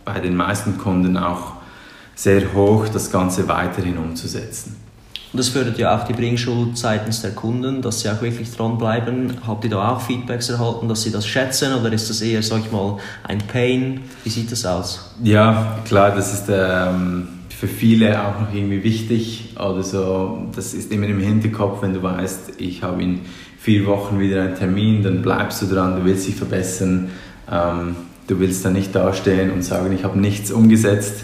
bei 0.05 0.19
den 0.19 0.35
meisten 0.35 0.77
Kunden 0.77 1.17
auch 1.17 1.53
sehr 2.15 2.53
hoch, 2.53 2.87
das 2.87 3.11
Ganze 3.11 3.47
weiterhin 3.47 3.97
umzusetzen. 3.97 4.77
Und 5.33 5.39
das 5.39 5.49
fördert 5.49 5.77
ja 5.77 5.93
auch 5.93 6.05
die 6.05 6.13
Bringschuld 6.13 6.77
seitens 6.77 7.21
der 7.21 7.31
Kunden, 7.31 7.81
dass 7.81 7.99
sie 7.99 8.09
auch 8.09 8.21
wirklich 8.21 8.55
dranbleiben. 8.55 9.33
Habt 9.45 9.65
ihr 9.65 9.69
da 9.69 9.91
auch 9.91 9.99
Feedbacks 9.99 10.47
erhalten, 10.47 10.87
dass 10.87 11.03
sie 11.03 11.11
das 11.11 11.27
schätzen 11.27 11.73
oder 11.73 11.91
ist 11.91 12.09
das 12.09 12.21
eher, 12.21 12.41
sag 12.41 12.61
ich 12.61 12.71
mal, 12.71 12.99
ein 13.23 13.39
Pain? 13.39 13.99
Wie 14.23 14.29
sieht 14.29 14.49
das 14.49 14.65
aus? 14.65 15.13
Ja, 15.21 15.79
klar, 15.83 16.11
das 16.15 16.33
ist 16.33 16.45
ähm, 16.47 17.27
für 17.49 17.67
viele 17.67 18.25
auch 18.25 18.39
noch 18.39 18.53
irgendwie 18.53 18.81
wichtig. 18.81 19.55
Oder 19.57 19.83
so, 19.83 20.47
das 20.55 20.73
ist 20.73 20.89
immer 20.93 21.07
im 21.07 21.19
Hinterkopf, 21.19 21.81
wenn 21.81 21.93
du 21.93 22.01
weißt, 22.01 22.53
ich 22.59 22.81
habe 22.81 23.03
in 23.03 23.19
vier 23.59 23.85
Wochen 23.87 24.19
wieder 24.19 24.43
einen 24.43 24.55
Termin, 24.55 25.03
dann 25.03 25.21
bleibst 25.21 25.61
du 25.61 25.65
dran, 25.65 25.97
du 25.97 26.05
willst 26.05 26.27
dich 26.27 26.35
verbessern. 26.35 27.09
Ähm, 27.51 27.95
du 28.27 28.39
willst 28.39 28.65
da 28.65 28.69
nicht 28.69 28.95
dastehen 28.95 29.51
und 29.51 29.63
sagen, 29.63 29.93
ich 29.93 30.03
habe 30.03 30.19
nichts 30.19 30.51
umgesetzt. 30.51 31.23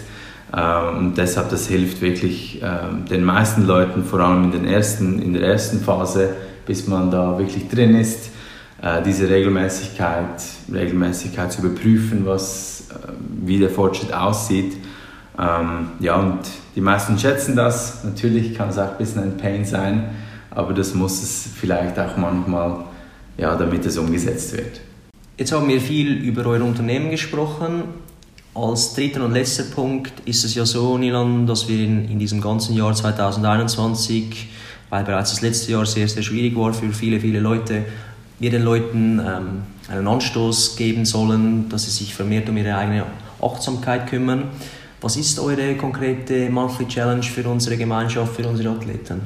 Ähm, 0.54 0.98
und 0.98 1.18
deshalb, 1.18 1.50
das 1.50 1.66
hilft 1.66 2.00
wirklich 2.02 2.60
ähm, 2.62 3.06
den 3.10 3.24
meisten 3.24 3.66
Leuten, 3.66 4.04
vor 4.04 4.20
allem 4.20 4.44
in, 4.44 4.52
den 4.52 4.64
ersten, 4.66 5.20
in 5.20 5.32
der 5.32 5.42
ersten 5.42 5.80
Phase, 5.80 6.30
bis 6.66 6.86
man 6.86 7.10
da 7.10 7.38
wirklich 7.38 7.68
drin 7.68 7.94
ist. 7.94 8.30
äh, 8.82 9.00
diese 9.02 9.30
Regelmäßigkeit, 9.30 10.42
Regelmäßigkeit 10.72 11.52
zu 11.52 11.62
überprüfen, 11.62 12.26
was, 12.26 12.88
äh, 12.90 13.12
wie 13.44 13.58
der 13.58 13.70
Fortschritt 13.70 14.12
aussieht. 14.12 14.76
Ähm, 15.38 15.92
ja, 16.00 16.16
und 16.16 16.40
die 16.74 16.80
meisten 16.80 17.18
schätzen 17.18 17.56
das. 17.56 18.04
Natürlich 18.04 18.54
kann 18.54 18.68
es 18.68 18.78
auch 18.78 18.90
ein 18.90 18.98
bisschen 18.98 19.22
ein 19.22 19.36
Pain 19.36 19.64
sein, 19.64 20.10
aber 20.50 20.74
das 20.74 20.94
muss 20.94 21.22
es 21.22 21.48
vielleicht 21.54 21.98
auch 21.98 22.16
manchmal, 22.16 22.84
ja, 23.38 23.54
damit 23.56 23.86
es 23.86 23.96
umgesetzt 23.96 24.54
wird. 24.56 24.80
Jetzt 25.42 25.50
haben 25.50 25.66
wir 25.66 25.80
viel 25.80 26.18
über 26.18 26.46
euer 26.46 26.62
Unternehmen 26.62 27.10
gesprochen. 27.10 27.82
Als 28.54 28.94
dritten 28.94 29.22
und 29.22 29.32
letzter 29.32 29.64
Punkt 29.64 30.12
ist 30.24 30.44
es 30.44 30.54
ja 30.54 30.64
so, 30.64 30.96
Nilan, 30.96 31.48
dass 31.48 31.68
wir 31.68 31.84
in, 31.84 32.08
in 32.08 32.20
diesem 32.20 32.40
ganzen 32.40 32.76
Jahr 32.76 32.94
2021, 32.94 34.50
weil 34.88 35.02
bereits 35.02 35.30
das 35.30 35.40
letzte 35.40 35.72
Jahr 35.72 35.84
sehr, 35.84 36.06
sehr 36.06 36.22
schwierig 36.22 36.56
war 36.56 36.72
für 36.72 36.92
viele, 36.92 37.18
viele 37.18 37.40
Leute, 37.40 37.84
wir 38.38 38.52
den 38.52 38.62
Leuten 38.62 39.18
ähm, 39.18 39.62
einen 39.88 40.06
Anstoß 40.06 40.76
geben 40.76 41.04
sollen, 41.04 41.68
dass 41.68 41.86
sie 41.86 41.90
sich 41.90 42.14
vermehrt 42.14 42.48
um 42.48 42.56
ihre 42.56 42.76
eigene 42.76 43.04
Achtsamkeit 43.42 44.06
kümmern. 44.06 44.44
Was 45.00 45.16
ist 45.16 45.40
eure 45.40 45.74
konkrete 45.74 46.50
Monthly 46.50 46.86
Challenge 46.86 47.24
für 47.24 47.48
unsere 47.48 47.76
Gemeinschaft, 47.76 48.36
für 48.36 48.46
unsere 48.46 48.68
Athleten? 48.68 49.22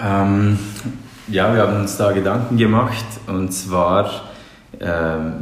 Ähm, 0.00 0.58
ja, 1.30 1.52
wir 1.52 1.60
haben 1.60 1.80
uns 1.82 1.98
da 1.98 2.12
Gedanken 2.12 2.56
gemacht 2.56 3.04
und 3.26 3.52
zwar, 3.52 4.27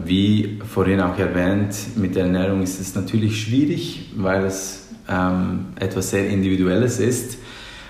wie 0.05 0.61
vorhin 0.65 1.01
auch 1.01 1.19
erwähnt, 1.19 1.75
mit 1.97 2.15
der 2.15 2.25
Ernährung 2.25 2.63
ist 2.63 2.81
es 2.81 2.95
natürlich 2.95 3.43
schwierig, 3.43 4.13
weil 4.17 4.45
es 4.45 4.89
ähm, 5.09 5.67
etwas 5.79 6.11
sehr 6.11 6.29
Individuelles 6.29 7.01
ist. 7.01 7.39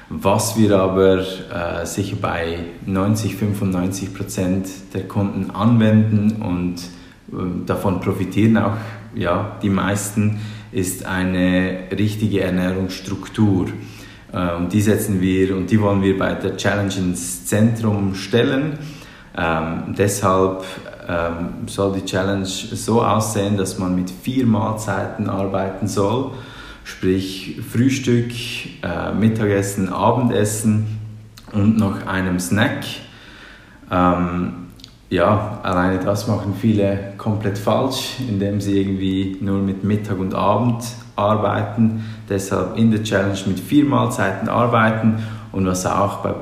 Was 0.09 0.57
wir 0.57 0.79
aber 0.79 1.19
äh, 1.19 1.85
sicher 1.85 2.17
bei 2.21 2.59
90, 2.87 3.35
95 3.37 4.15
Prozent 4.15 4.69
der 4.95 5.03
Kunden 5.03 5.51
anwenden 5.51 6.43
und 6.43 6.77
äh, 7.33 7.67
davon 7.67 8.01
profitieren 8.01 8.57
auch 8.57 8.77
ja, 9.17 9.57
die 9.63 9.71
meisten, 9.71 10.39
ist 10.71 11.07
eine 11.07 11.85
richtige 11.97 12.43
Ernährungsstruktur. 12.43 13.69
Äh, 14.33 14.55
und 14.57 14.73
die 14.73 14.81
setzen 14.81 15.21
wir 15.21 15.57
und 15.57 15.71
die 15.71 15.81
wollen 15.81 16.03
wir 16.03 16.17
bei 16.17 16.35
der 16.35 16.57
Challenge 16.57 16.95
ins 16.97 17.47
Zentrum 17.47 18.15
stellen. 18.15 18.79
Ähm, 19.37 19.95
deshalb 19.97 20.65
ähm, 21.09 21.67
soll 21.67 21.93
die 21.95 22.05
Challenge 22.05 22.47
so 22.47 23.03
aussehen, 23.03 23.57
dass 23.57 23.79
man 23.79 23.95
mit 23.95 24.11
vier 24.11 24.47
Mahlzeiten 24.47 25.29
arbeiten 25.29 25.89
soll 25.89 26.33
sprich 26.87 27.61
Frühstück, 27.69 28.31
äh, 28.83 29.13
Mittagessen, 29.13 29.93
Abendessen 29.93 30.87
und 31.53 31.77
noch 31.77 32.07
einem 32.07 32.39
Snack. 32.39 32.85
Ähm, 33.91 34.69
ja, 35.11 35.59
alleine 35.65 35.99
das 35.99 36.29
machen 36.29 36.55
viele 36.59 37.15
komplett 37.19 37.59
falsch, 37.59 38.15
indem 38.29 38.61
sie 38.61 38.81
irgendwie 38.81 39.37
nur 39.41 39.59
mit 39.59 39.83
Mittag 39.83 40.19
und 40.21 40.35
Abend 40.35 40.85
arbeiten. 41.17 42.05
Deshalb 42.29 42.79
in 42.79 42.93
der 42.93 43.03
Challenge 43.03 43.39
mit 43.47 43.59
vier 43.59 43.85
Mahlzeiten 43.85 44.49
arbeiten 44.49 45.19
und 45.51 45.67
was 45.67 45.87
auch 45.87 46.19
bei, 46.19 46.35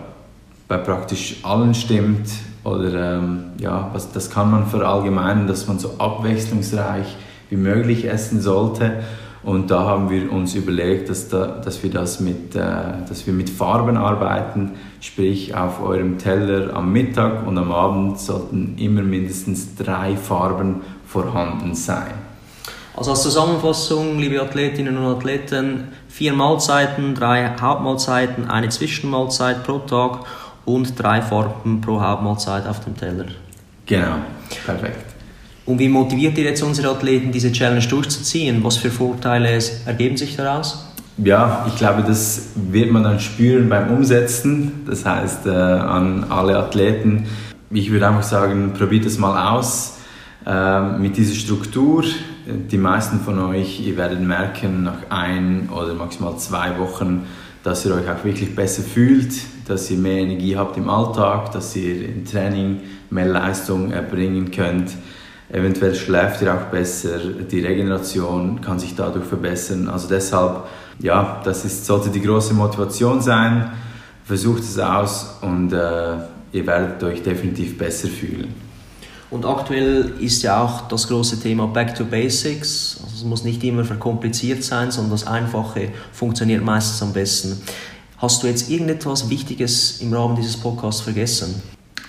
bei 0.68 0.76
praktisch 0.76 1.36
allen 1.42 1.74
stimmt, 1.74 2.28
oder 2.64 3.18
ähm, 3.18 3.52
ja, 3.60 3.90
was, 3.92 4.10
das 4.12 4.30
kann 4.30 4.50
man 4.50 4.66
verallgemeinern, 4.66 5.46
dass 5.46 5.68
man 5.68 5.78
so 5.78 5.92
abwechslungsreich 5.98 7.16
wie 7.50 7.56
möglich 7.56 8.08
essen 8.08 8.40
sollte 8.40 9.04
und 9.44 9.70
da 9.70 9.84
haben 9.84 10.08
wir 10.08 10.32
uns 10.32 10.54
überlegt, 10.54 11.10
dass, 11.10 11.28
da, 11.28 11.46
dass, 11.46 11.82
wir, 11.82 11.90
das 11.90 12.18
mit, 12.18 12.56
äh, 12.56 12.60
dass 13.06 13.26
wir 13.26 13.34
mit 13.34 13.50
Farben 13.50 13.98
arbeiten, 13.98 14.72
sprich 15.00 15.54
auf 15.54 15.82
eurem 15.82 16.16
Teller 16.16 16.74
am 16.74 16.92
Mittag 16.92 17.46
und 17.46 17.58
am 17.58 17.70
Abend 17.70 18.18
sollten 18.18 18.76
immer 18.78 19.02
mindestens 19.02 19.74
drei 19.76 20.16
Farben 20.16 20.80
vorhanden 21.06 21.74
sein. 21.74 22.12
Also 22.96 23.10
als 23.10 23.22
Zusammenfassung, 23.22 24.18
liebe 24.18 24.40
Athletinnen 24.40 24.96
und 24.96 25.16
Athleten, 25.16 25.88
vier 26.08 26.32
Mahlzeiten, 26.32 27.14
drei 27.14 27.50
Hauptmahlzeiten, 27.60 28.48
eine 28.48 28.70
Zwischenmahlzeit 28.70 29.64
pro 29.64 29.80
Tag 29.80 30.20
und 30.64 30.98
drei 31.00 31.22
Farben 31.22 31.80
pro 31.80 32.00
Hauptmahlzeit 32.00 32.66
auf 32.66 32.80
dem 32.80 32.96
Teller. 32.96 33.26
Genau, 33.86 34.16
perfekt. 34.64 35.14
Und 35.66 35.78
wie 35.78 35.88
motiviert 35.88 36.36
ihr 36.36 36.44
jetzt 36.44 36.62
unsere 36.62 36.90
Athleten, 36.90 37.32
diese 37.32 37.50
Challenge 37.50 37.86
durchzuziehen? 37.86 38.62
Was 38.62 38.76
für 38.76 38.90
Vorteile 38.90 39.58
ergeben 39.86 40.16
sich 40.16 40.36
daraus? 40.36 40.86
Ja, 41.16 41.64
ich 41.68 41.76
glaube, 41.76 42.02
das 42.02 42.50
wird 42.54 42.90
man 42.90 43.04
dann 43.04 43.20
spüren 43.20 43.68
beim 43.68 43.90
Umsetzen. 43.90 44.84
Das 44.86 45.06
heißt, 45.06 45.46
äh, 45.46 45.50
an 45.50 46.26
alle 46.28 46.58
Athleten, 46.58 47.26
ich 47.70 47.90
würde 47.90 48.08
einfach 48.08 48.24
sagen, 48.24 48.72
probiert 48.76 49.06
es 49.06 49.18
mal 49.18 49.54
aus 49.54 49.98
äh, 50.44 50.80
mit 50.98 51.16
dieser 51.16 51.34
Struktur. 51.34 52.04
Die 52.46 52.76
meisten 52.76 53.20
von 53.20 53.38
euch, 53.38 53.80
ihr 53.86 53.96
werdet 53.96 54.20
merken, 54.20 54.82
nach 54.82 55.08
ein 55.08 55.70
oder 55.74 55.94
maximal 55.94 56.36
zwei 56.36 56.78
Wochen, 56.78 57.26
dass 57.64 57.84
ihr 57.86 57.94
euch 57.94 58.08
auch 58.08 58.22
wirklich 58.22 58.54
besser 58.54 58.82
fühlt, 58.82 59.32
dass 59.66 59.90
ihr 59.90 59.96
mehr 59.96 60.18
Energie 60.18 60.56
habt 60.56 60.76
im 60.76 60.88
Alltag, 60.88 61.50
dass 61.52 61.74
ihr 61.74 62.08
im 62.08 62.24
Training 62.24 62.80
mehr 63.10 63.26
Leistung 63.26 63.90
erbringen 63.90 64.50
könnt. 64.50 64.92
Eventuell 65.50 65.94
schläft 65.94 66.42
ihr 66.42 66.54
auch 66.54 66.70
besser, 66.70 67.18
die 67.18 67.60
Regeneration 67.60 68.60
kann 68.60 68.78
sich 68.78 68.94
dadurch 68.94 69.24
verbessern. 69.24 69.88
Also 69.88 70.08
deshalb, 70.08 70.64
ja, 70.98 71.40
das 71.42 71.64
ist, 71.64 71.86
sollte 71.86 72.10
die 72.10 72.20
große 72.20 72.52
Motivation 72.52 73.22
sein. 73.22 73.72
Versucht 74.24 74.62
es 74.62 74.78
aus 74.78 75.38
und 75.40 75.72
äh, 75.72 76.16
ihr 76.52 76.66
werdet 76.66 77.02
euch 77.02 77.22
definitiv 77.22 77.78
besser 77.78 78.08
fühlen. 78.08 78.54
Und 79.30 79.46
aktuell 79.46 80.12
ist 80.20 80.42
ja 80.42 80.62
auch 80.62 80.86
das 80.88 81.08
große 81.08 81.40
Thema 81.40 81.66
Back 81.66 81.94
to 81.94 82.04
Basics. 82.04 83.00
Es 83.14 83.24
muss 83.24 83.44
nicht 83.44 83.62
immer 83.62 83.84
verkompliziert 83.84 84.64
sein, 84.64 84.90
sondern 84.90 85.12
das 85.12 85.26
Einfache 85.26 85.90
funktioniert 86.12 86.64
meistens 86.64 87.00
am 87.00 87.12
besten. 87.12 87.62
Hast 88.18 88.42
du 88.42 88.48
jetzt 88.48 88.68
irgendetwas 88.68 89.30
Wichtiges 89.30 90.00
im 90.00 90.12
Rahmen 90.12 90.34
dieses 90.34 90.56
Podcasts 90.56 91.02
vergessen? 91.02 91.62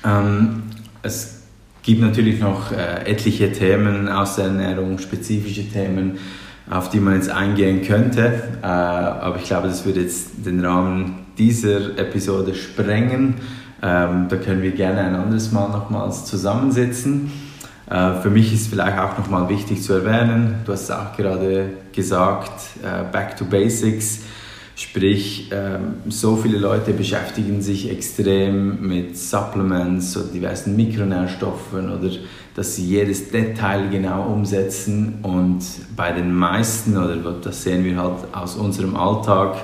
Ähm, 0.04 0.64
es 1.04 1.42
gibt 1.84 2.02
natürlich 2.02 2.40
noch 2.40 2.72
äh, 2.72 3.06
etliche 3.06 3.52
Themen 3.52 4.10
aus 4.10 4.38
der 4.38 4.46
Ernährung, 4.46 4.98
spezifische 4.98 5.70
Themen, 5.70 6.18
auf 6.70 6.90
die 6.90 7.00
man 7.00 7.16
jetzt 7.16 7.30
eingehen 7.30 7.84
könnte. 7.84 8.58
Äh, 8.64 8.66
aber 8.66 9.36
ich 9.38 9.44
glaube, 9.46 9.68
das 9.68 9.86
würde 9.86 10.02
jetzt 10.02 10.30
den 10.44 10.66
Rahmen 10.66 11.26
dieser 11.38 11.98
Episode 12.00 12.56
sprengen. 12.56 13.36
Ähm, 13.84 14.28
da 14.30 14.38
können 14.38 14.64
wir 14.64 14.72
gerne 14.72 15.02
ein 15.02 15.16
anderes 15.16 15.52
Mal 15.52 15.70
nochmals 15.70 16.26
zusammensitzen. 16.26 17.32
Äh, 17.90 18.22
für 18.22 18.30
mich 18.30 18.54
ist 18.54 18.68
vielleicht 18.68 18.98
auch 18.98 19.18
nochmal 19.18 19.48
wichtig 19.50 19.82
zu 19.82 19.94
erwähnen, 19.94 20.62
du 20.66 20.74
hast 20.74 20.84
es 20.84 20.92
auch 20.92 21.16
gerade 21.16 21.70
gesagt, 21.92 22.52
äh, 22.84 23.04
Back 23.12 23.38
to 23.38 23.46
Basics. 23.46 24.22
Sprich, 24.78 25.50
ähm, 25.54 25.96
so 26.10 26.36
viele 26.36 26.58
Leute 26.58 26.92
beschäftigen 26.92 27.62
sich 27.62 27.90
extrem 27.90 28.86
mit 28.86 29.18
Supplements 29.18 30.18
oder 30.18 30.28
diversen 30.28 30.76
Mikronährstoffen 30.76 31.98
oder 31.98 32.10
dass 32.56 32.76
sie 32.76 32.86
jedes 32.86 33.30
Detail 33.30 33.88
genau 33.90 34.24
umsetzen. 34.24 35.20
Und 35.22 35.62
bei 35.96 36.12
den 36.12 36.34
meisten, 36.34 36.98
oder 36.98 37.16
das 37.42 37.64
sehen 37.64 37.86
wir 37.86 37.96
halt 37.96 38.34
aus 38.34 38.56
unserem 38.56 38.98
Alltag, 38.98 39.56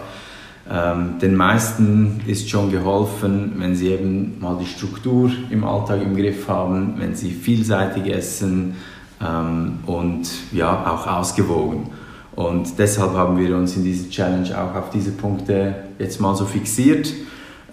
ähm, 0.70 1.20
den 1.20 1.36
meisten 1.36 2.22
ist 2.28 2.50
schon 2.50 2.72
geholfen, 2.72 3.54
wenn 3.58 3.76
sie 3.76 3.90
eben 3.90 4.40
mal 4.40 4.58
die 4.60 4.68
Struktur 4.68 5.32
im 5.50 5.64
Alltag 5.64 6.02
im 6.02 6.16
Griff 6.16 6.48
haben, 6.48 6.96
wenn 6.98 7.16
sie 7.16 7.32
vielseitig 7.32 8.14
essen 8.14 8.76
ähm, 9.22 9.80
und 9.86 10.30
ja, 10.52 10.86
auch 10.86 11.08
ausgewogen. 11.08 11.90
Und 12.36 12.78
deshalb 12.80 13.14
haben 13.14 13.38
wir 13.38 13.56
uns 13.58 13.76
in 13.76 13.84
dieser 13.84 14.10
Challenge 14.10 14.50
auch 14.58 14.76
auf 14.76 14.90
diese 14.90 15.12
Punkte 15.12 15.76
jetzt 16.00 16.22
mal 16.22 16.36
so 16.36 16.46
fixiert. 16.46 17.12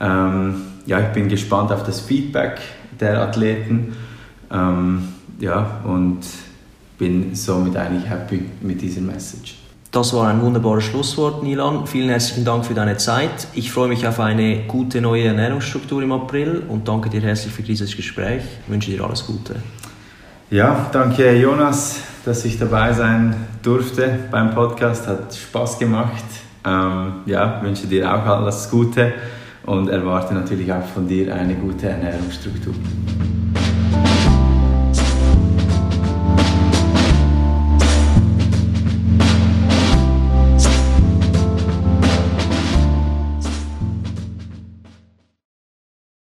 Ähm, 0.00 0.62
ja, 0.86 1.00
ich 1.00 1.08
bin 1.08 1.28
gespannt 1.28 1.70
auf 1.70 1.84
das 1.84 2.00
Feedback 2.00 2.58
der 2.98 3.20
Athleten. 3.20 3.94
Ähm, 4.50 5.08
ja, 5.38 5.80
und 5.84 6.20
bin 6.98 7.34
somit 7.34 7.76
eigentlich 7.76 8.08
happy 8.08 8.42
mit 8.60 8.82
dieser 8.82 9.02
Message. 9.02 9.67
Das 9.98 10.12
war 10.14 10.28
ein 10.28 10.40
wunderbares 10.40 10.84
Schlusswort, 10.84 11.42
Nilan. 11.42 11.84
Vielen 11.88 12.08
herzlichen 12.08 12.44
Dank 12.44 12.64
für 12.64 12.72
deine 12.72 12.98
Zeit. 12.98 13.48
Ich 13.54 13.72
freue 13.72 13.88
mich 13.88 14.06
auf 14.06 14.20
eine 14.20 14.62
gute 14.68 15.00
neue 15.00 15.24
Ernährungsstruktur 15.24 16.00
im 16.04 16.12
April 16.12 16.62
und 16.68 16.86
danke 16.86 17.10
dir 17.10 17.20
herzlich 17.20 17.52
für 17.52 17.64
dieses 17.64 17.96
Gespräch. 17.96 18.42
Ich 18.64 18.72
wünsche 18.72 18.92
dir 18.92 19.02
alles 19.02 19.26
Gute. 19.26 19.56
Ja, 20.50 20.86
danke 20.92 21.34
Jonas, 21.34 21.96
dass 22.24 22.44
ich 22.44 22.60
dabei 22.60 22.92
sein 22.92 23.34
durfte 23.60 24.20
beim 24.30 24.54
Podcast. 24.54 25.08
Hat 25.08 25.34
Spaß 25.34 25.80
gemacht. 25.80 26.24
Ähm, 26.64 27.14
ja, 27.26 27.60
wünsche 27.60 27.88
dir 27.88 28.08
auch 28.08 28.24
alles 28.24 28.70
Gute 28.70 29.14
und 29.66 29.88
erwarte 29.88 30.32
natürlich 30.32 30.72
auch 30.72 30.86
von 30.94 31.08
dir 31.08 31.34
eine 31.34 31.56
gute 31.56 31.88
Ernährungsstruktur. 31.88 32.72